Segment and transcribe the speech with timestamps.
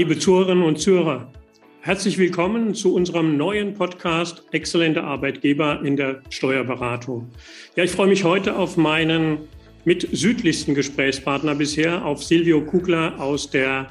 [0.00, 1.30] liebe Zuhörerinnen und Zuhörer,
[1.82, 7.30] herzlich willkommen zu unserem neuen Podcast Exzellente Arbeitgeber in der Steuerberatung.
[7.76, 9.40] Ja, ich freue mich heute auf meinen
[9.84, 13.88] mit südlichsten Gesprächspartner bisher, auf Silvio Kugler aus der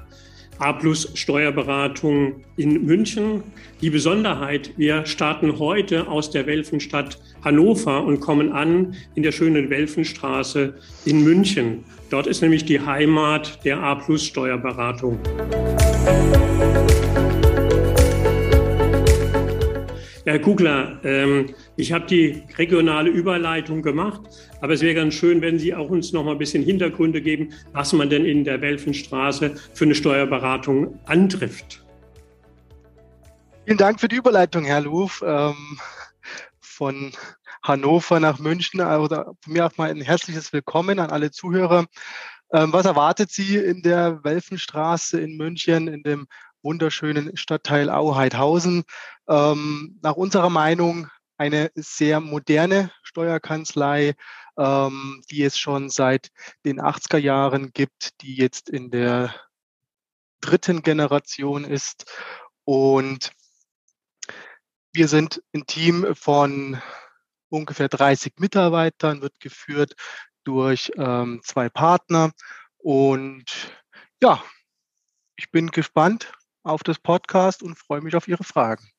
[0.57, 3.43] A Plus Steuerberatung in München.
[3.79, 9.69] Die Besonderheit, wir starten heute aus der Welfenstadt Hannover und kommen an in der schönen
[9.69, 10.73] Welfenstraße
[11.05, 11.85] in München.
[12.09, 15.19] Dort ist nämlich die Heimat der A Plus Steuerberatung.
[20.25, 24.21] Herr Kugler, ähm, ich habe die regionale Überleitung gemacht,
[24.61, 27.51] aber es wäre ganz schön, wenn Sie auch uns noch mal ein bisschen Hintergründe geben,
[27.73, 31.83] was man denn in der Welfenstraße für eine Steuerberatung antrifft.
[33.65, 35.23] Vielen Dank für die Überleitung, Herr Luf.
[35.25, 35.79] Ähm,
[36.79, 37.11] von
[37.61, 38.81] Hannover nach München.
[38.81, 41.87] Oder von mir auch mal ein herzliches Willkommen an alle Zuhörer.
[42.51, 46.27] Ähm, was erwartet Sie in der Welfenstraße in München, in dem
[46.61, 48.83] wunderschönen Stadtteil Auheidhausen.
[49.27, 54.15] Ähm, nach unserer Meinung eine sehr moderne Steuerkanzlei,
[54.57, 56.31] ähm, die es schon seit
[56.65, 59.33] den 80er Jahren gibt, die jetzt in der
[60.41, 62.11] dritten Generation ist.
[62.65, 63.31] Und
[64.91, 66.81] wir sind ein Team von
[67.49, 69.95] ungefähr 30 Mitarbeitern, wird geführt
[70.49, 72.31] durch ähm, zwei Partner.
[72.79, 73.45] Und
[74.21, 74.43] ja,
[75.37, 76.31] ich bin gespannt,
[76.63, 78.89] auf das Podcast und freue mich auf Ihre Fragen.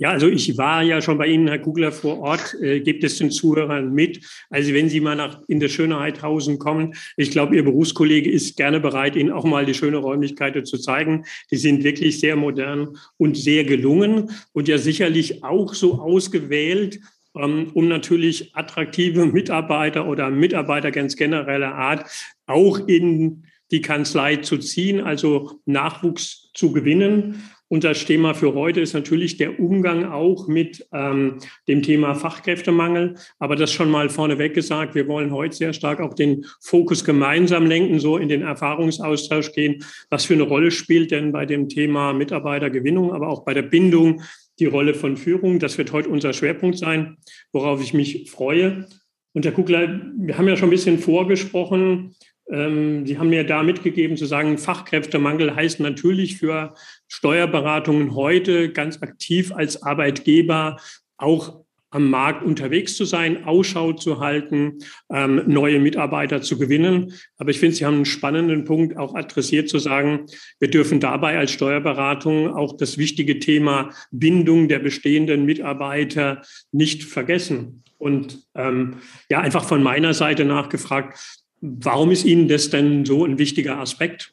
[0.00, 2.54] Ja, also ich war ja schon bei Ihnen, Herr Kugler, vor Ort.
[2.62, 4.24] Äh, gebt es den Zuhörern mit.
[4.48, 8.56] Also wenn Sie mal nach, in das schöne Heidhausen kommen, ich glaube, Ihr Berufskollege ist
[8.56, 11.24] gerne bereit, Ihnen auch mal die schöne Räumlichkeiten zu zeigen.
[11.50, 17.00] Die sind wirklich sehr modern und sehr gelungen und ja sicherlich auch so ausgewählt,
[17.44, 22.04] um natürlich attraktive Mitarbeiter oder Mitarbeiter ganz genereller Art
[22.46, 27.42] auch in die Kanzlei zu ziehen, also Nachwuchs zu gewinnen.
[27.70, 31.36] Unser Thema für heute ist natürlich der Umgang auch mit ähm,
[31.68, 33.16] dem Thema Fachkräftemangel.
[33.38, 37.66] Aber das schon mal vorneweg gesagt, wir wollen heute sehr stark auch den Fokus gemeinsam
[37.66, 39.84] lenken, so in den Erfahrungsaustausch gehen.
[40.08, 44.22] Was für eine Rolle spielt denn bei dem Thema Mitarbeitergewinnung, aber auch bei der Bindung
[44.58, 45.58] die Rolle von Führung?
[45.58, 47.16] Das wird heute unser Schwerpunkt sein,
[47.52, 48.86] worauf ich mich freue.
[49.32, 52.14] Und Herr Kugler, wir haben ja schon ein bisschen vorgesprochen,
[52.50, 56.74] ähm, Sie haben mir da mitgegeben zu sagen, Fachkräftemangel heißt natürlich für
[57.06, 60.78] Steuerberatungen heute ganz aktiv als Arbeitgeber
[61.18, 64.78] auch am Markt unterwegs zu sein, Ausschau zu halten,
[65.10, 67.14] ähm, neue Mitarbeiter zu gewinnen.
[67.36, 70.26] Aber ich finde, Sie haben einen spannenden Punkt auch adressiert zu sagen,
[70.60, 77.82] wir dürfen dabei als Steuerberatung auch das wichtige Thema Bindung der bestehenden Mitarbeiter nicht vergessen.
[77.96, 78.96] Und ähm,
[79.28, 81.18] ja, einfach von meiner Seite nachgefragt,
[81.60, 84.32] Warum ist Ihnen das denn so ein wichtiger Aspekt?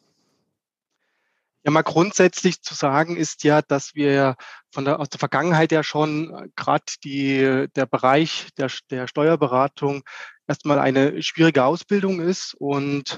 [1.65, 4.35] Ja, mal grundsätzlich zu sagen ist ja, dass wir
[4.71, 10.03] von der, aus der Vergangenheit ja schon äh, gerade die, der Bereich der, der Steuerberatung
[10.47, 13.17] erstmal eine schwierige Ausbildung ist und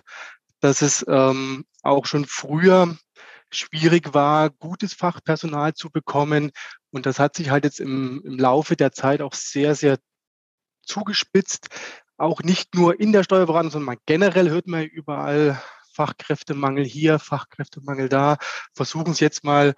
[0.62, 2.98] dass es ähm, auch schon früher
[3.52, 6.52] schwierig war, gutes Fachpersonal zu bekommen.
[6.92, 9.98] Und das hat sich halt jetzt im, im Laufe der Zeit auch sehr, sehr
[10.84, 11.68] zugespitzt,
[12.16, 15.62] auch nicht nur in der Steuerberatung, sondern generell hört man überall
[15.98, 18.38] Fachkräftemangel hier, Fachkräftemangel da.
[18.76, 19.74] Versuchen es jetzt mal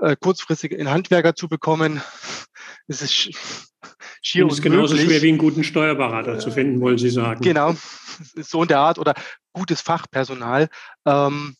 [0.00, 2.00] äh, kurzfristig in Handwerker zu bekommen.
[2.86, 3.14] Es ist
[4.22, 7.40] schier ist genauso schwer wie einen guten Steuerberater zu finden, wollen Sie sagen.
[7.40, 7.74] Genau,
[8.36, 9.14] so in der Art oder
[9.54, 10.68] gutes Fachpersonal.
[11.06, 11.56] Ähm,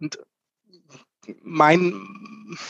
[0.00, 0.18] und
[1.42, 1.94] mein,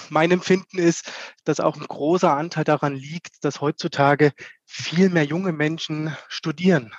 [0.09, 1.13] mein Empfinden ist,
[1.45, 4.33] dass auch ein großer Anteil daran liegt, dass heutzutage
[4.65, 6.93] viel mehr junge Menschen studieren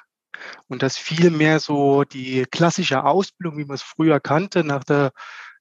[0.68, 5.12] und dass viel mehr so die klassische Ausbildung, wie man es früher kannte, nach der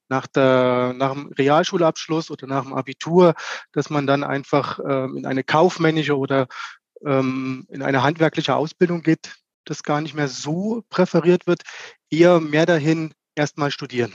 [0.08, 3.34] nach, der, nach dem Realschulabschluss oder nach dem Abitur,
[3.72, 6.46] dass man dann einfach ähm, in eine kaufmännische oder
[7.04, 9.34] ähm, in eine handwerkliche Ausbildung geht,
[9.64, 11.62] das gar nicht mehr so präferiert wird,
[12.10, 14.14] eher mehr dahin erstmal studieren.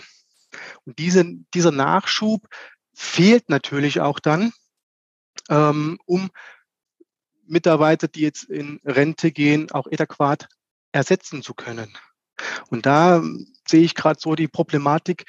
[0.86, 2.48] Und diese, dieser Nachschub
[2.94, 4.52] fehlt natürlich auch dann,
[5.50, 6.30] ähm, um
[7.50, 10.48] Mitarbeiter, die jetzt in Rente gehen, auch adäquat
[10.92, 11.98] ersetzen zu können.
[12.70, 13.22] Und da
[13.68, 15.26] sehe ich gerade so die Problematik,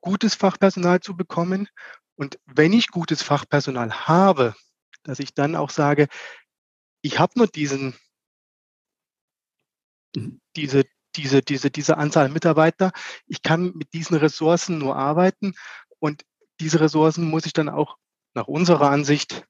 [0.00, 1.68] gutes Fachpersonal zu bekommen.
[2.16, 4.54] Und wenn ich gutes Fachpersonal habe,
[5.02, 6.08] dass ich dann auch sage,
[7.02, 7.94] ich habe nur diesen,
[10.16, 10.40] mhm.
[10.56, 10.84] diese,
[11.16, 12.92] diese, diese, diese Anzahl Mitarbeiter.
[13.26, 15.54] Ich kann mit diesen Ressourcen nur arbeiten
[15.98, 16.24] und
[16.60, 17.96] diese Ressourcen muss ich dann auch
[18.34, 19.46] nach unserer Ansicht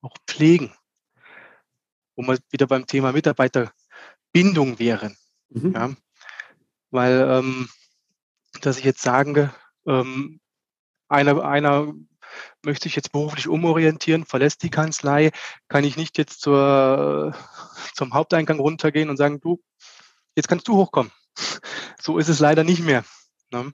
[0.00, 0.74] auch pflegen,
[2.18, 5.16] wo wir wieder beim Thema Mitarbeiterbindung wären.
[5.50, 5.72] Mhm.
[5.72, 5.90] Ja,
[6.90, 7.68] weil, ähm,
[8.60, 9.54] dass ich jetzt sage,
[9.86, 10.40] ähm,
[11.08, 11.94] einer, einer
[12.64, 15.30] möchte sich jetzt beruflich umorientieren, verlässt die Kanzlei,
[15.68, 17.34] kann ich nicht jetzt zur,
[17.94, 19.62] zum Haupteingang runtergehen und sagen, du,
[20.34, 21.12] jetzt kannst du hochkommen.
[22.00, 23.04] So ist es leider nicht mehr.
[23.52, 23.72] Ne?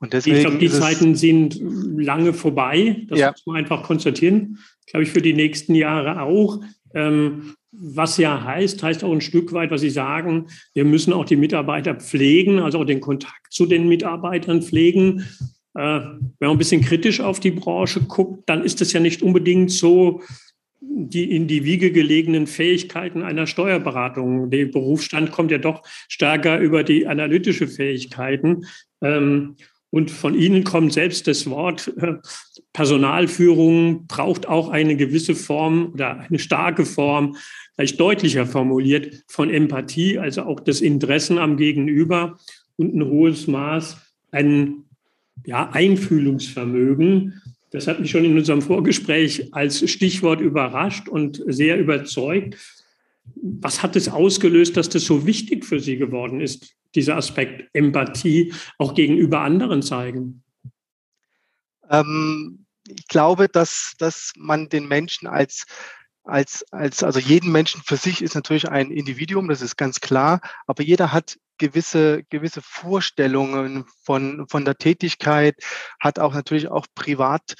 [0.00, 3.06] Und deswegen ich glaube, die Zeiten sind lange vorbei.
[3.08, 3.30] Das ja.
[3.30, 4.58] muss man einfach konstatieren.
[4.86, 6.60] Glaube ich, für die nächsten Jahre auch.
[6.92, 11.24] Ähm, was ja heißt, heißt auch ein Stück weit, was Sie sagen, wir müssen auch
[11.24, 15.26] die Mitarbeiter pflegen, also auch den Kontakt zu den Mitarbeitern pflegen.
[15.74, 19.22] Äh, wenn man ein bisschen kritisch auf die Branche guckt, dann ist es ja nicht
[19.22, 20.20] unbedingt so,
[20.80, 24.50] die in die Wiege gelegenen Fähigkeiten einer Steuerberatung.
[24.50, 28.66] Der Berufsstand kommt ja doch stärker über die analytische Fähigkeiten.
[29.00, 29.56] Ähm,
[29.92, 32.14] und von Ihnen kommt selbst das Wort äh,
[32.72, 37.36] Personalführung braucht auch eine gewisse Form oder eine starke Form,
[37.74, 42.38] vielleicht deutlicher formuliert, von Empathie, also auch das Interessen am Gegenüber
[42.76, 43.98] und ein hohes Maß
[44.30, 44.84] an
[45.44, 47.42] ja, Einfühlungsvermögen.
[47.70, 52.56] Das hat mich schon in unserem Vorgespräch als Stichwort überrascht und sehr überzeugt.
[53.24, 58.52] Was hat es ausgelöst, dass das so wichtig für Sie geworden ist, dieser Aspekt Empathie
[58.78, 60.42] auch gegenüber anderen zeigen?
[61.88, 65.66] Ähm, ich glaube, dass, dass man den Menschen als
[66.24, 70.40] als, als, also jeden Menschen für sich ist natürlich ein Individuum, das ist ganz klar,
[70.66, 75.56] aber jeder hat gewisse, gewisse Vorstellungen von, von der Tätigkeit,
[76.00, 77.54] hat auch natürlich auch privat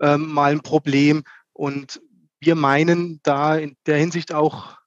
[0.00, 2.00] ähm, mal ein Problem und
[2.40, 4.78] wir meinen da in der Hinsicht auch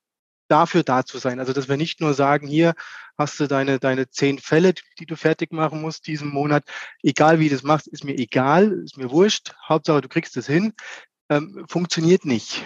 [0.47, 1.39] dafür da zu sein.
[1.39, 2.73] Also dass wir nicht nur sagen, hier
[3.17, 6.65] hast du deine, deine zehn Fälle, die du fertig machen musst diesen Monat.
[7.01, 9.53] Egal wie du das machst, ist mir egal, ist mir wurscht.
[9.67, 10.73] Hauptsache du kriegst es hin.
[11.29, 12.63] Ähm, funktioniert nicht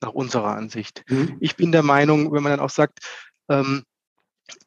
[0.00, 1.04] nach unserer Ansicht.
[1.08, 1.36] Mhm.
[1.40, 3.00] Ich bin der Meinung, wenn man dann auch sagt,
[3.48, 3.84] ähm,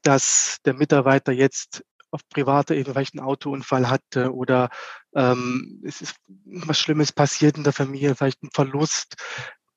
[0.04, 4.70] dass der Mitarbeiter jetzt auf privater Ebene vielleicht einen Autounfall hatte oder
[5.16, 6.16] ähm, es ist
[6.46, 9.16] was Schlimmes passiert in der Familie, vielleicht ein Verlust,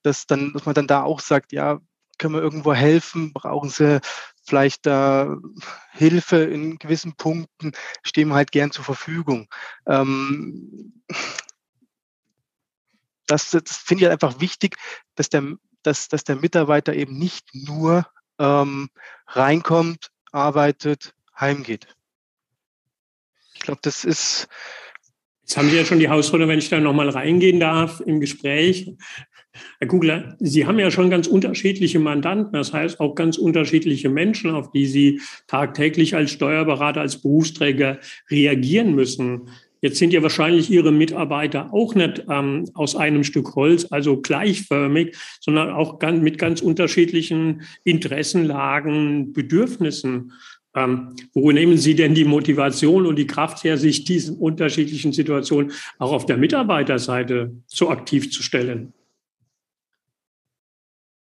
[0.03, 1.79] dass dann, dass man dann da auch sagt, ja,
[2.17, 3.33] können wir irgendwo helfen?
[3.33, 3.99] Brauchen Sie
[4.45, 5.35] vielleicht da
[5.91, 7.73] Hilfe in gewissen Punkten?
[8.03, 9.47] Stehen wir halt gern zur Verfügung.
[9.85, 10.93] Ähm,
[13.27, 14.77] das, das finde ich halt einfach wichtig,
[15.15, 18.07] dass der, dass, dass der Mitarbeiter eben nicht nur
[18.39, 18.89] ähm,
[19.27, 21.95] reinkommt, arbeitet, heimgeht.
[23.65, 24.47] Ich glaube, das ist.
[25.41, 28.91] Jetzt haben Sie ja schon die Herausforderung, wenn ich da nochmal reingehen darf im Gespräch.
[29.79, 34.51] Herr Kugler, Sie haben ja schon ganz unterschiedliche Mandanten, das heißt auch ganz unterschiedliche Menschen,
[34.51, 37.97] auf die Sie tagtäglich als Steuerberater, als Berufsträger
[38.29, 39.49] reagieren müssen.
[39.81, 45.17] Jetzt sind ja wahrscheinlich Ihre Mitarbeiter auch nicht ähm, aus einem Stück Holz, also gleichförmig,
[45.41, 50.33] sondern auch ganz, mit ganz unterschiedlichen Interessenlagen, Bedürfnissen.
[50.75, 55.71] Ähm, wo nehmen Sie denn die Motivation und die Kraft her, sich diesen unterschiedlichen Situationen
[55.99, 58.93] auch auf der Mitarbeiterseite so aktiv zu stellen?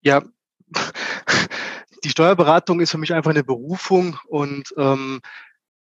[0.02, 0.24] Ja,
[2.04, 5.20] die Steuerberatung ist für mich einfach eine Berufung und ähm,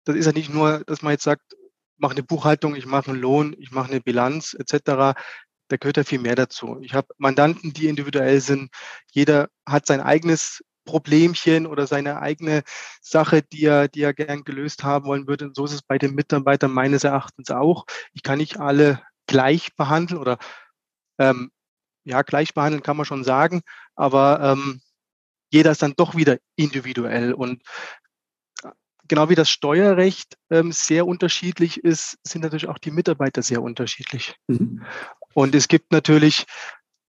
[0.03, 1.55] das ist ja nicht nur, dass man jetzt sagt,
[1.97, 4.81] mache eine Buchhaltung, ich mache einen Lohn, ich mache eine Bilanz etc.
[4.85, 6.77] Da gehört ja viel mehr dazu.
[6.81, 8.69] Ich habe Mandanten, die individuell sind.
[9.11, 12.63] Jeder hat sein eigenes Problemchen oder seine eigene
[13.01, 15.45] Sache, die er, die er gern gelöst haben wollen würde.
[15.45, 17.85] Und so ist es bei den Mitarbeitern meines Erachtens auch.
[18.13, 20.37] Ich kann nicht alle gleich behandeln oder
[21.17, 21.51] ähm,
[22.03, 23.61] ja, gleich behandeln kann man schon sagen,
[23.95, 24.81] aber ähm,
[25.49, 27.33] jeder ist dann doch wieder individuell.
[27.33, 27.63] Und
[29.07, 34.35] genau wie das Steuerrecht ähm, sehr unterschiedlich ist, sind natürlich auch die Mitarbeiter sehr unterschiedlich.
[34.47, 34.83] Mhm.
[35.33, 36.45] Und es gibt natürlich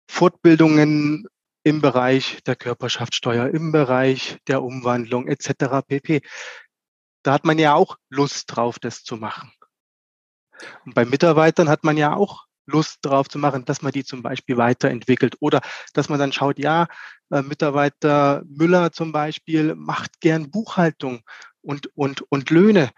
[0.09, 1.27] Fortbildungen
[1.65, 5.83] im Bereich der Körperschaftssteuer, im Bereich der Umwandlung etc.
[5.87, 6.21] pp.
[7.23, 9.51] Da hat man ja auch Lust drauf, das zu machen.
[10.85, 14.23] Und bei Mitarbeitern hat man ja auch Lust drauf zu machen, dass man die zum
[14.23, 15.61] Beispiel weiterentwickelt oder
[15.93, 16.87] dass man dann schaut, ja,
[17.31, 21.23] äh, Mitarbeiter Müller zum Beispiel macht gern Buchhaltung
[21.61, 22.91] und, und, und Löhne,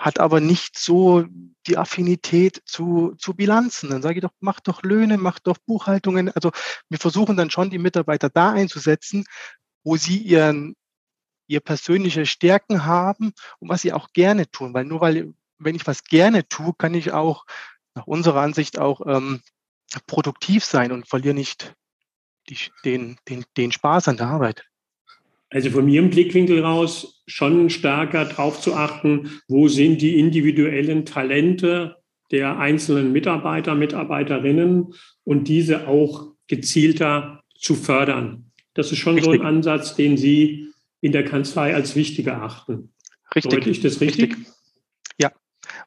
[0.00, 1.24] hat aber nicht so
[1.66, 3.90] die Affinität zu, zu Bilanzen.
[3.90, 6.30] Dann sage ich doch, mach doch Löhne, mach doch Buchhaltungen.
[6.30, 6.52] Also
[6.88, 9.24] wir versuchen dann schon die Mitarbeiter da einzusetzen,
[9.84, 10.74] wo sie ihren,
[11.46, 14.72] ihr persönliche Stärken haben und was sie auch gerne tun.
[14.72, 17.44] Weil nur weil, wenn ich was gerne tue, kann ich auch
[17.94, 19.42] nach unserer Ansicht auch ähm,
[20.06, 21.74] produktiv sein und verliere nicht
[22.48, 24.69] die, den, den, den Spaß an der Arbeit.
[25.50, 31.96] Also von Ihrem Blickwinkel raus schon stärker darauf zu achten, wo sind die individuellen Talente
[32.30, 38.52] der einzelnen Mitarbeiter, Mitarbeiterinnen und diese auch gezielter zu fördern.
[38.74, 39.34] Das ist schon richtig.
[39.34, 40.68] so ein Ansatz, den Sie
[41.00, 42.92] in der Kanzlei als wichtig erachten.
[43.34, 43.52] Richtig.
[43.52, 44.36] Deute ich das richtig?
[44.36, 44.52] richtig?
[45.20, 45.32] Ja,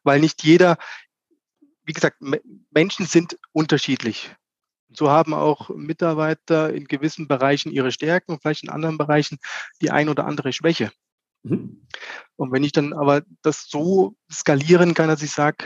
[0.03, 0.77] weil nicht jeder,
[1.85, 2.17] wie gesagt,
[2.71, 4.31] Menschen sind unterschiedlich.
[4.93, 9.37] So haben auch Mitarbeiter in gewissen Bereichen ihre Stärken und vielleicht in anderen Bereichen
[9.81, 10.91] die ein oder andere Schwäche.
[11.43, 11.87] Mhm.
[12.35, 15.65] Und wenn ich dann aber das so skalieren kann, dass ich sage,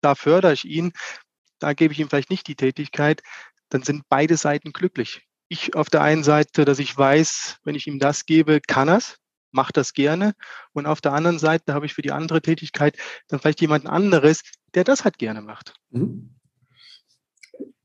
[0.00, 0.92] da fördere ich ihn,
[1.58, 3.22] da gebe ich ihm vielleicht nicht die Tätigkeit,
[3.68, 5.26] dann sind beide Seiten glücklich.
[5.48, 8.98] Ich auf der einen Seite, dass ich weiß, wenn ich ihm das gebe, kann er
[8.98, 9.18] es,
[9.52, 10.34] macht das gerne.
[10.72, 12.96] Und auf der anderen Seite habe ich für die andere Tätigkeit
[13.28, 14.42] dann vielleicht jemand anderes,
[14.74, 15.74] der das halt gerne macht.
[15.90, 16.39] Mhm.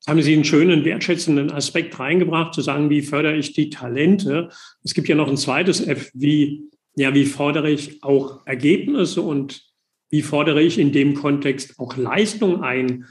[0.08, 4.50] Haben Sie einen schönen, wertschätzenden Aspekt reingebracht, zu sagen, wie fördere ich die Talente?
[4.84, 9.66] Es gibt ja noch ein zweites F, wie, ja, wie fordere ich auch Ergebnisse und
[10.12, 13.08] wie fordere ich in dem Kontext auch Leistung ein?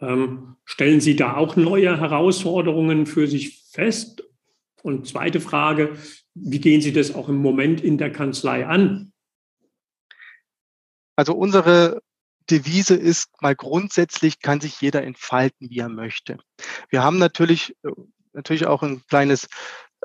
[0.00, 4.22] Ähm, stellen Sie da auch neue Herausforderungen für sich fest?
[4.82, 5.96] Und zweite Frage,
[6.34, 9.12] wie gehen Sie das auch im Moment in der Kanzlei an?
[11.16, 12.02] Also unsere
[12.50, 16.38] Devise ist mal grundsätzlich kann sich jeder entfalten, wie er möchte.
[16.90, 17.90] Wir haben natürlich, äh,
[18.32, 19.48] natürlich auch ein kleines,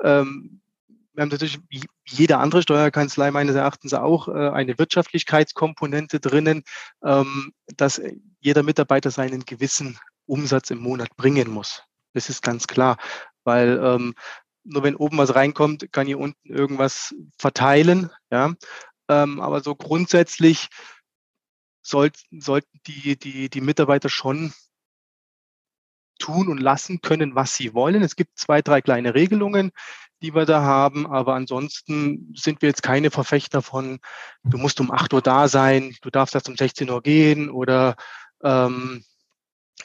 [0.02, 0.60] ähm,
[1.12, 6.62] wir haben natürlich wie jede andere Steuerkanzlei meines Erachtens auch äh, eine Wirtschaftlichkeitskomponente drinnen,
[7.04, 8.00] ähm, dass
[8.40, 11.82] jeder Mitarbeiter seinen gewissen Umsatz im Monat bringen muss.
[12.14, 12.96] Das ist ganz klar,
[13.44, 14.14] weil ähm,
[14.64, 18.10] nur wenn oben was reinkommt, kann hier unten irgendwas verteilen.
[18.30, 18.54] Ja,
[19.08, 20.68] ähm, aber so grundsätzlich
[21.82, 24.52] soll, sollten die, die, die Mitarbeiter schon
[26.18, 28.02] tun und lassen können, was sie wollen.
[28.02, 29.72] Es gibt zwei, drei kleine Regelungen,
[30.22, 33.98] die wir da haben, aber ansonsten sind wir jetzt keine Verfechter von,
[34.44, 37.96] du musst um 8 Uhr da sein, du darfst erst um 16 Uhr gehen oder
[38.44, 39.02] ähm,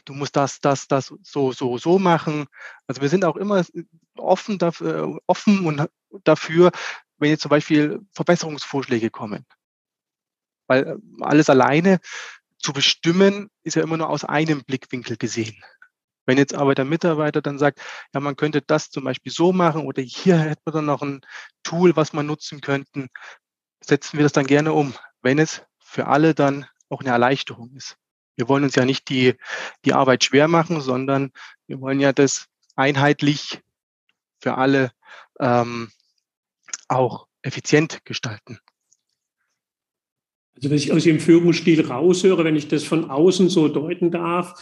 [0.04, 2.46] du musst das, das, das so, so, so machen.
[2.86, 3.64] Also wir sind auch immer
[4.18, 5.90] offen dafür, offen und
[6.26, 6.72] dafür,
[7.18, 9.46] wenn jetzt zum Beispiel Verbesserungsvorschläge kommen.
[10.68, 12.00] Weil äh, alles alleine
[12.60, 15.56] zu bestimmen, ist ja immer nur aus einem Blickwinkel gesehen.
[16.26, 17.80] Wenn jetzt aber der Mitarbeiter dann sagt,
[18.14, 21.22] ja, man könnte das zum Beispiel so machen oder hier hätten wir dann noch ein
[21.64, 23.10] Tool, was man nutzen könnten,
[23.82, 27.98] setzen wir das dann gerne um, wenn es für alle dann auch eine Erleichterung ist.
[28.36, 29.36] Wir wollen uns ja nicht die,
[29.86, 31.32] die Arbeit schwer machen, sondern
[31.68, 33.62] wir wollen ja das einheitlich
[34.42, 34.92] für alle
[35.40, 35.92] ähm,
[36.88, 38.60] auch effizient gestalten.
[40.56, 44.54] Also, was ich aus Ihrem Führungsstil raushöre, wenn ich das von außen so deuten darf,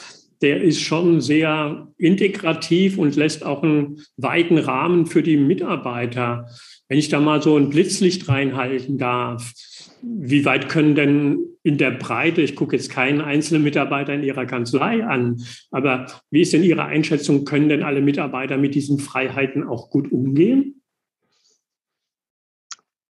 [0.42, 6.48] der ist schon sehr integrativ und lässt auch einen weiten Rahmen für die Mitarbeiter.
[6.90, 9.54] Wenn ich da mal so ein Blitzlicht reinhalten darf,
[10.02, 14.46] wie weit können denn in der Breite, ich gucke jetzt keinen einzelnen Mitarbeiter in Ihrer
[14.46, 19.64] Kanzlei an, aber wie ist denn Ihre Einschätzung, können denn alle Mitarbeiter mit diesen Freiheiten
[19.64, 20.82] auch gut umgehen?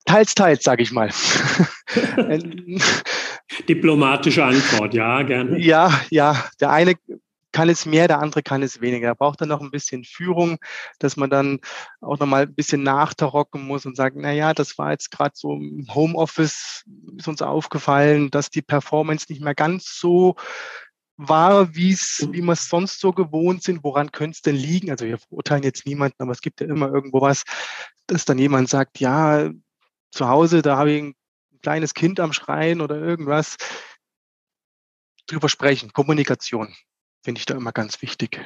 [0.05, 1.11] Teils, teils, sage ich mal.
[3.69, 5.59] Diplomatische Antwort, ja, gerne.
[5.59, 6.45] Ja, ja.
[6.61, 6.95] Der eine
[7.57, 9.09] kann es mehr, der andere kann es weniger.
[9.09, 10.59] Er braucht dann noch ein bisschen Führung,
[10.99, 11.61] dass man dann
[12.03, 15.33] auch noch mal ein bisschen nachtarocken muss und sagt, na ja, das war jetzt gerade
[15.35, 16.85] so im Homeoffice,
[17.17, 20.35] ist uns aufgefallen, dass die Performance nicht mehr ganz so
[21.17, 23.83] war, wie es, wie wir es sonst so gewohnt sind.
[23.83, 24.91] Woran könnte es denn liegen?
[24.91, 27.45] Also wir verurteilen jetzt niemanden, aber es gibt ja immer irgendwo was,
[28.07, 29.51] dass dann jemand sagt, ja,
[30.11, 31.15] zu Hause, da habe ich
[31.57, 33.57] ein kleines Kind am Schreien oder irgendwas.
[35.27, 36.75] Drüber sprechen, Kommunikation
[37.25, 38.41] finde ich da immer ganz wichtig.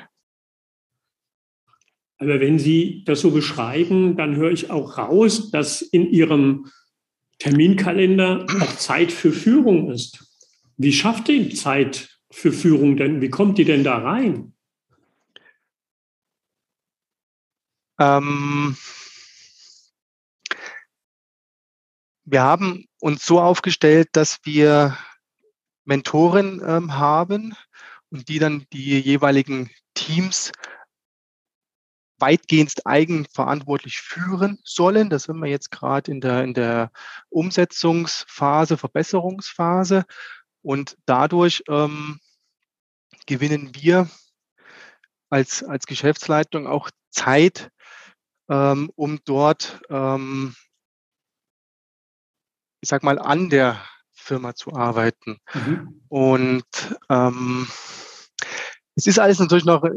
[2.18, 6.70] Aber wenn Sie das so beschreiben, dann höre ich auch raus, dass in Ihrem
[7.38, 10.26] Terminkalender auch Zeit für Führung ist.
[10.76, 13.20] Wie schafft die Zeit für Führung denn?
[13.20, 14.54] Wie kommt die denn da rein?
[17.98, 18.76] Ähm,
[22.30, 24.96] wir haben uns so aufgestellt, dass wir
[25.84, 27.54] Mentoren ähm, haben,
[28.10, 30.52] und die dann die jeweiligen Teams
[32.18, 35.08] weitgehend eigenverantwortlich führen sollen.
[35.08, 36.90] Das sind wir jetzt gerade in der, in der
[37.30, 40.04] Umsetzungsphase, Verbesserungsphase.
[40.62, 42.20] Und dadurch ähm,
[43.26, 44.10] gewinnen wir
[45.30, 47.70] als, als Geschäftsleitung auch Zeit,
[48.50, 50.54] ähm, um dort, ähm,
[52.80, 53.80] ich sag mal, an der
[54.12, 55.38] Firma zu arbeiten.
[55.54, 56.02] Mhm.
[56.08, 56.64] Und
[57.08, 57.68] ähm,
[58.94, 59.90] es ist alles natürlich noch äh,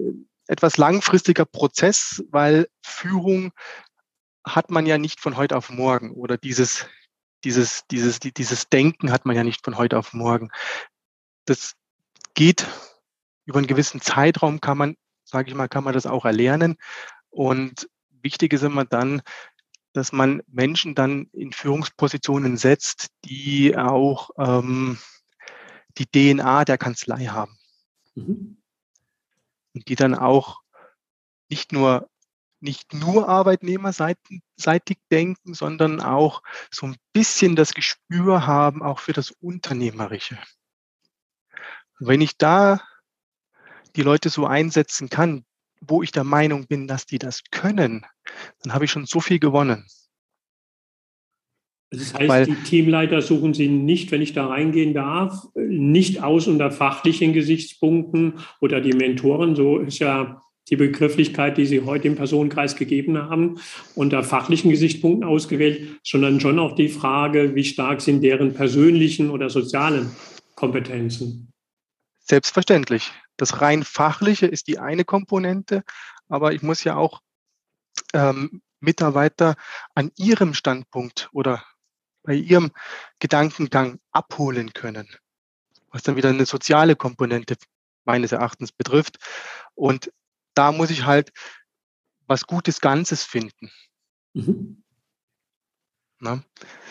[0.48, 3.52] etwas langfristiger Prozess, weil Führung
[4.46, 6.88] hat man ja nicht von heute auf morgen oder dieses,
[7.44, 10.50] dieses, dieses, dieses Denken hat man ja nicht von heute auf morgen.
[11.46, 11.74] Das
[12.34, 12.68] geht
[13.46, 16.78] über einen gewissen Zeitraum kann man, sage ich mal, kann man das auch erlernen.
[17.30, 19.22] Und wichtig ist immer dann,
[19.94, 24.98] dass man Menschen dann in Führungspositionen setzt, die auch ähm,
[25.98, 27.58] die DNA der Kanzlei haben.
[28.16, 28.58] Mhm.
[29.74, 30.62] Und die dann auch
[31.50, 32.10] nicht nur
[32.64, 39.32] nicht nur arbeitnehmerseitig denken, sondern auch so ein bisschen das Gespür haben, auch für das
[39.32, 40.40] Unternehmerische.
[42.00, 42.82] Und wenn ich da
[43.98, 45.46] die Leute so einsetzen kann,
[45.88, 48.06] wo ich der Meinung bin, dass die das können,
[48.63, 49.86] dann habe ich schon so viel gewonnen.
[51.92, 56.48] Das heißt, Weil, die Teamleiter suchen Sie nicht, wenn ich da reingehen darf, nicht aus
[56.48, 62.16] unter fachlichen Gesichtspunkten oder die Mentoren, so ist ja die Begrifflichkeit, die Sie heute im
[62.16, 63.60] Personenkreis gegeben haben,
[63.94, 69.50] unter fachlichen Gesichtspunkten ausgewählt, sondern schon auch die Frage, wie stark sind deren persönlichen oder
[69.50, 70.10] sozialen
[70.56, 71.52] Kompetenzen.
[72.22, 73.12] Selbstverständlich.
[73.38, 75.84] Das rein fachliche ist die eine Komponente,
[76.28, 77.22] aber ich muss ja auch
[78.13, 79.56] ähm, Mitarbeiter
[79.96, 81.63] an ihrem Standpunkt oder
[82.24, 82.72] bei ihrem
[83.20, 85.08] Gedankengang abholen können,
[85.90, 87.56] was dann wieder eine soziale Komponente
[88.06, 89.18] meines Erachtens betrifft.
[89.75, 90.12] Und
[90.54, 91.32] da muss ich halt
[92.28, 93.72] was Gutes Ganzes finden.
[94.34, 94.84] Mhm.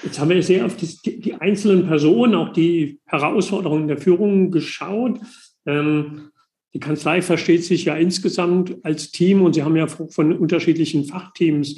[0.02, 5.20] Jetzt haben wir sehr auf die, die, einzelnen Personen, auch die Herausforderungen der Führung geschaut.
[5.66, 6.30] Ähm,
[6.74, 11.76] die Kanzlei versteht sich ja insgesamt als Team und Sie haben ja von unterschiedlichen Fachteams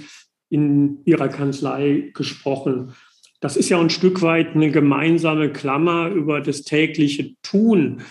[0.50, 2.94] in Ihrer Kanzlei gesprochen.
[3.40, 8.02] Das ist ja ein Stück weit eine gemeinsame Klammer über das tägliche Tun.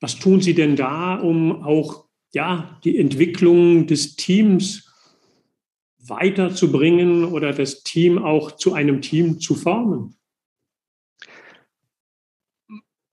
[0.00, 4.92] Was tun Sie denn da, um auch ja, die Entwicklung des Teams
[6.06, 10.16] weiterzubringen oder das Team auch zu einem Team zu formen?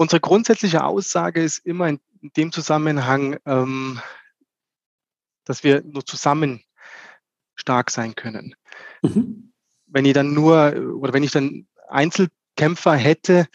[0.02, 2.00] Unsere grundsätzliche Aussage ist immer in
[2.36, 4.02] dem Zusammenhang, ähm,
[5.46, 6.64] dass wir nur zusammen
[7.54, 8.56] stark sein können.
[9.04, 9.54] Mhm.
[9.86, 13.48] Wenn ich dann nur oder wenn ich dann Einzelkämpfer hätte,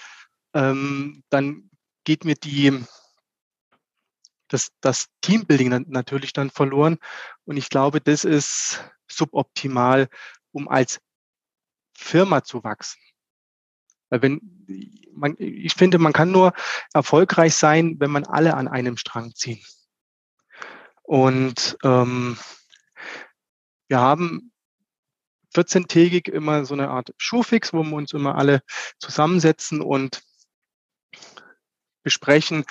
[0.55, 1.69] ähm, dann
[2.05, 2.81] geht mir die
[4.47, 6.99] das, das Teambuilding natürlich dann verloren.
[7.45, 10.09] Und ich glaube, das ist suboptimal,
[10.53, 11.01] um als
[11.93, 13.01] Firma zu wachsen.
[14.11, 14.41] Wenn
[15.13, 16.53] man, ich finde, man kann nur
[16.93, 19.61] erfolgreich sein, wenn man alle an einem Strang ziehen.
[21.03, 22.37] Und ähm,
[23.89, 24.53] wir haben
[25.55, 28.63] 14-tägig immer so eine Art Schuhfix, wo wir uns immer alle
[28.99, 30.23] zusammensetzen und
[32.03, 32.65] besprechen,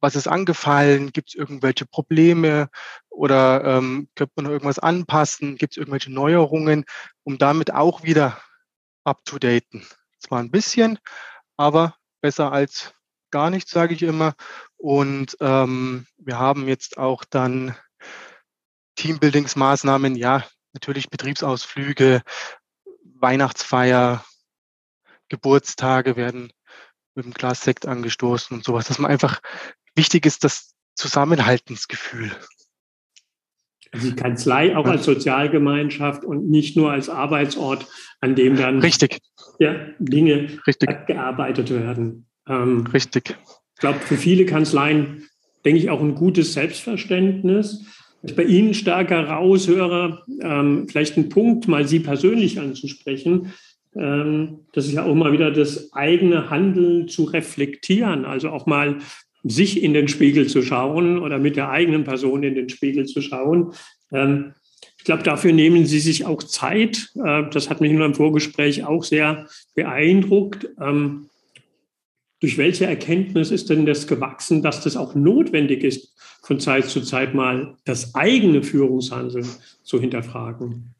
[0.00, 1.12] was ist angefallen?
[1.12, 2.68] Gibt es irgendwelche Probleme
[3.08, 5.56] oder ähm, könnte man noch irgendwas anpassen?
[5.56, 6.84] Gibt es irgendwelche Neuerungen,
[7.22, 8.38] um damit auch wieder
[9.04, 9.86] up-to-daten?
[10.24, 10.98] Zwar ein bisschen,
[11.58, 12.94] aber besser als
[13.30, 14.34] gar nichts, sage ich immer.
[14.78, 17.76] Und ähm, wir haben jetzt auch dann
[18.96, 22.22] Teambuildingsmaßnahmen, ja, natürlich Betriebsausflüge,
[23.02, 24.24] Weihnachtsfeier,
[25.28, 26.52] Geburtstage werden
[27.14, 29.40] mit dem Glas Sekt angestoßen und sowas, dass man einfach
[29.94, 32.34] wichtig ist das Zusammenhaltensgefühl.
[33.94, 37.86] Also die Kanzlei auch als Sozialgemeinschaft und nicht nur als Arbeitsort,
[38.20, 39.20] an dem dann Richtig.
[39.58, 41.06] Ja, Dinge Richtig.
[41.06, 42.26] gearbeitet werden.
[42.48, 43.36] Ähm, Richtig.
[43.74, 45.24] Ich glaube, für viele Kanzleien
[45.64, 47.86] denke ich auch ein gutes Selbstverständnis.
[48.22, 53.52] Was ich bei Ihnen stärker raushöre, ähm, vielleicht ein Punkt, mal Sie persönlich anzusprechen,
[53.96, 58.98] ähm, das ist ja auch mal wieder das eigene Handeln zu reflektieren, also auch mal
[59.44, 63.20] sich in den Spiegel zu schauen oder mit der eigenen Person in den Spiegel zu
[63.20, 63.74] schauen.
[64.10, 64.54] Ähm,
[64.96, 67.10] ich glaube, dafür nehmen Sie sich auch Zeit.
[67.22, 70.66] Äh, das hat mich in einem Vorgespräch auch sehr beeindruckt.
[70.80, 71.28] Ähm,
[72.40, 77.02] durch welche Erkenntnis ist denn das gewachsen, dass das auch notwendig ist, von Zeit zu
[77.02, 79.46] Zeit mal das eigene Führungshandeln
[79.82, 80.94] zu hinterfragen?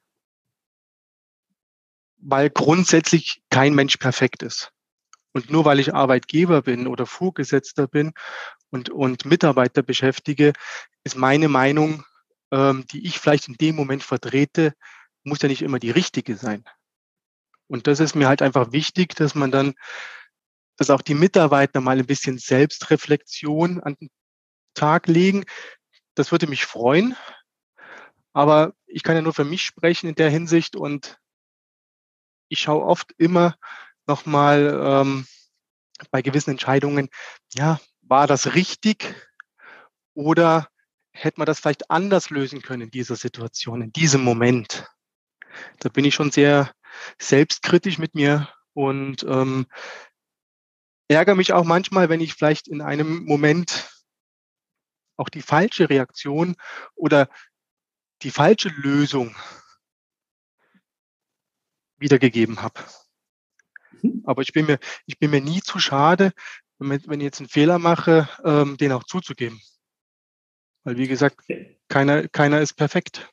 [2.19, 4.74] Weil grundsätzlich kein Mensch perfekt ist.
[5.35, 8.13] Und nur weil ich Arbeitgeber bin oder Vorgesetzter bin
[8.71, 10.53] und, und Mitarbeiter beschäftige,
[11.03, 12.05] ist meine Meinung,
[12.53, 14.75] ähm, die ich vielleicht in dem Moment vertrete,
[15.25, 16.65] muss ja nicht immer die richtige sein.
[17.67, 19.75] Und das ist mir halt einfach wichtig, dass man dann,
[20.77, 24.11] dass auch die Mitarbeiter mal ein bisschen Selbstreflexion an den
[24.75, 25.45] Tag legen.
[26.15, 27.17] Das würde mich freuen.
[28.33, 31.19] Aber ich kann ja nur für mich sprechen in der Hinsicht und
[32.49, 33.57] ich schaue oft immer,
[34.07, 35.27] nochmal ähm,
[36.11, 37.09] bei gewissen Entscheidungen,
[37.55, 39.15] ja, war das richtig
[40.15, 40.69] oder
[41.13, 44.87] hätte man das vielleicht anders lösen können in dieser Situation, in diesem Moment?
[45.79, 46.73] Da bin ich schon sehr
[47.21, 49.67] selbstkritisch mit mir und ähm,
[51.09, 53.91] ärgere mich auch manchmal, wenn ich vielleicht in einem Moment
[55.17, 56.57] auch die falsche Reaktion
[56.95, 57.29] oder
[58.23, 59.37] die falsche Lösung
[61.99, 62.81] wiedergegeben habe.
[64.05, 64.23] Mhm.
[64.25, 66.33] Aber ich bin mir, ich bin mir nie zu schade,
[66.79, 69.61] wenn, ich jetzt einen Fehler mache, ähm, den auch zuzugeben.
[70.85, 71.37] Weil wie gesagt,
[71.89, 73.31] keiner, keiner ist perfekt.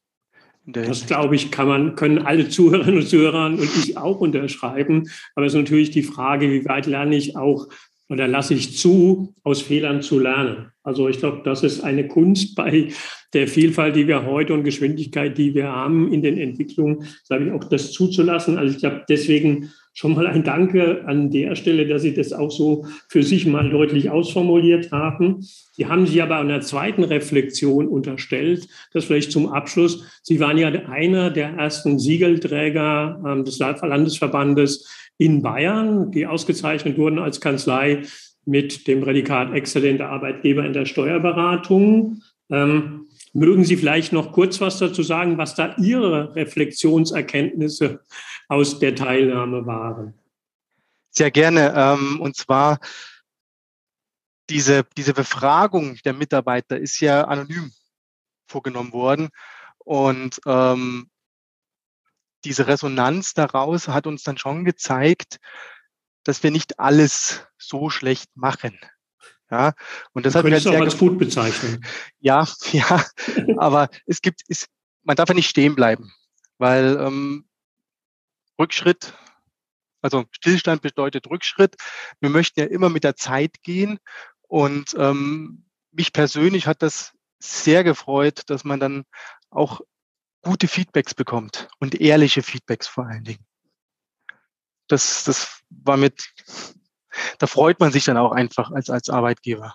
[0.66, 5.10] Das glaube ich, kann man, können alle Zuhörerinnen und Zuhörer und ich auch unterschreiben.
[5.36, 7.68] Aber es ist natürlich die Frage, wie weit lerne ich auch
[8.10, 10.72] oder lasse ich zu, aus Fehlern zu lernen.
[10.84, 12.92] Also ich glaube, das ist eine Kunst bei
[13.34, 17.52] der Vielfalt, die wir heute und Geschwindigkeit, die wir haben in den Entwicklungen, sage ich
[17.52, 18.58] auch, das zuzulassen.
[18.58, 22.52] Also ich glaube, deswegen schon mal ein Danke an der Stelle, dass Sie das auch
[22.52, 25.42] so für sich mal deutlich ausformuliert haben.
[25.74, 30.06] Sie haben sich aber einer zweiten Reflexion unterstellt, das vielleicht zum Abschluss.
[30.24, 37.20] Sie waren ja einer der ersten Siegelträger ähm, des Landesverbandes in Bayern, die ausgezeichnet wurden
[37.20, 38.04] als Kanzlei
[38.46, 42.22] mit dem Prädikat exzellenter Arbeitgeber in der Steuerberatung.
[42.50, 48.02] Ähm, mögen Sie vielleicht noch kurz was dazu sagen, was da Ihre Reflexionserkenntnisse
[48.48, 50.14] aus der Teilnahme waren?
[51.10, 51.74] Sehr gerne.
[51.76, 52.80] Ähm, und zwar
[54.50, 57.72] diese, diese Befragung der Mitarbeiter ist ja anonym
[58.48, 59.30] vorgenommen worden.
[59.80, 61.10] Und ähm,
[62.44, 65.40] diese Resonanz daraus hat uns dann schon gezeigt,
[66.24, 68.78] dass wir nicht alles so schlecht machen.
[69.52, 69.74] Ja,
[70.14, 71.86] und das hat mir auch als gut bezeichnen.
[72.20, 73.06] Ja, ja,
[73.58, 74.68] aber es gibt, es,
[75.04, 76.14] man darf ja nicht stehen bleiben,
[76.58, 77.50] weil ähm,
[78.58, 79.14] Rückschritt,
[80.02, 81.76] also Stillstand bedeutet Rückschritt.
[82.22, 84.00] Wir möchten ja immer mit der Zeit gehen
[84.48, 89.04] und ähm, mich persönlich hat das sehr gefreut, dass man dann
[89.50, 89.82] auch
[90.44, 93.46] gute Feedbacks bekommt und ehrliche Feedbacks vor allen Dingen.
[94.88, 96.34] Das, das war mit,
[97.40, 99.74] da freut man sich dann auch einfach als, als Arbeitgeber.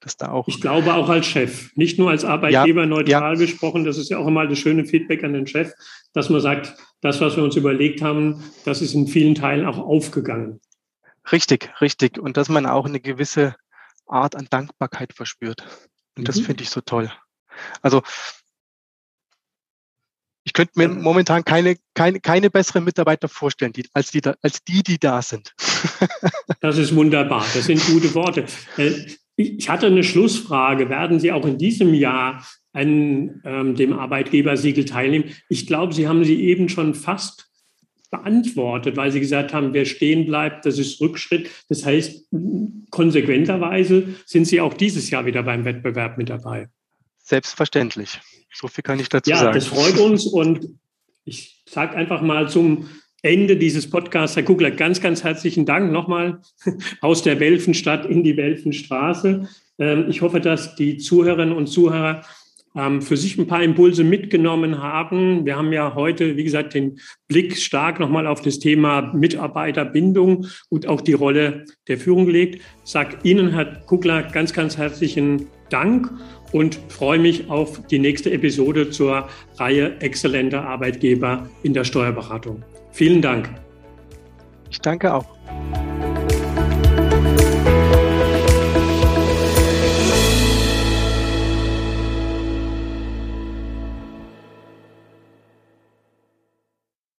[0.00, 3.38] Dass da auch ich glaube auch als Chef, nicht nur als Arbeitgeber ja, neutral ja.
[3.38, 5.72] gesprochen, das ist ja auch immer das schöne Feedback an den Chef,
[6.12, 9.78] dass man sagt, das, was wir uns überlegt haben, das ist in vielen Teilen auch
[9.78, 10.60] aufgegangen.
[11.32, 12.18] Richtig, richtig.
[12.18, 13.56] Und dass man auch eine gewisse
[14.06, 15.62] Art an Dankbarkeit verspürt.
[16.16, 16.24] Und mhm.
[16.24, 17.10] das finde ich so toll.
[17.82, 18.02] Also
[20.46, 24.84] ich könnte mir momentan keine, keine, keine besseren Mitarbeiter vorstellen, die, als, die, als die,
[24.84, 25.52] die da sind.
[26.60, 27.44] das ist wunderbar.
[27.52, 28.44] Das sind gute Worte.
[28.76, 28.92] Äh,
[29.34, 30.88] ich hatte eine Schlussfrage.
[30.88, 35.32] Werden Sie auch in diesem Jahr an ähm, dem Arbeitgebersiegel teilnehmen?
[35.48, 37.50] Ich glaube, Sie haben sie eben schon fast
[38.12, 41.50] beantwortet, weil Sie gesagt haben, wer stehen bleibt, das ist Rückschritt.
[41.68, 42.30] Das heißt,
[42.90, 46.68] konsequenterweise sind Sie auch dieses Jahr wieder beim Wettbewerb mit dabei.
[47.26, 48.20] Selbstverständlich.
[48.54, 49.48] So viel kann ich dazu ja, sagen.
[49.48, 50.68] Ja, das freut uns und
[51.24, 52.88] ich sage einfach mal zum
[53.20, 56.40] Ende dieses Podcasts, Herr Kugler, ganz, ganz herzlichen Dank nochmal
[57.00, 59.48] aus der Welfenstadt in die Welfenstraße.
[59.80, 62.22] Ähm, ich hoffe, dass die Zuhörerinnen und Zuhörer
[62.76, 65.44] ähm, für sich ein paar Impulse mitgenommen haben.
[65.44, 70.86] Wir haben ja heute, wie gesagt, den Blick stark nochmal auf das Thema Mitarbeiterbindung und
[70.86, 72.62] auch die Rolle der Führung gelegt.
[72.84, 76.08] Ich sage Ihnen, Herr Kugler, ganz, ganz herzlichen Dank
[76.52, 82.62] und freue mich auf die nächste Episode zur Reihe exzellenter Arbeitgeber in der Steuerberatung.
[82.92, 83.50] Vielen Dank.
[84.70, 85.26] Ich danke auch.